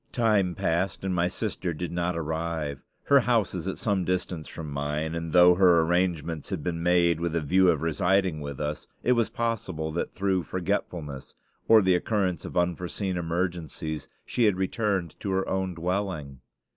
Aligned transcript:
Time 0.11 0.55
passed, 0.55 1.03
and 1.05 1.13
my 1.13 1.27
sister 1.27 1.75
did 1.75 1.91
not 1.91 2.17
arrive. 2.17 2.81
Her 3.03 3.19
house 3.19 3.53
is 3.53 3.67
at 3.67 3.77
some 3.77 4.03
distance 4.03 4.47
from 4.47 4.71
mine, 4.73 5.13
and 5.13 5.31
though 5.31 5.53
her 5.53 5.81
arrangements 5.81 6.49
had 6.49 6.63
been 6.63 6.81
made 6.81 7.19
with 7.19 7.35
a 7.35 7.39
view 7.41 7.69
of 7.69 7.83
residing 7.83 8.41
with 8.41 8.59
us, 8.59 8.87
it 9.03 9.11
was 9.11 9.29
possible 9.29 9.91
that 9.91 10.11
through 10.11 10.41
forgetfulness, 10.41 11.35
or 11.67 11.83
the 11.83 11.93
occurrence 11.93 12.45
of 12.45 12.57
unforeseen 12.57 13.15
emergencies, 13.15 14.07
she 14.25 14.45
had 14.45 14.55
returned 14.57 15.19
to 15.19 15.29
her 15.29 15.47
own 15.47 15.75
dwelling. 15.75 16.39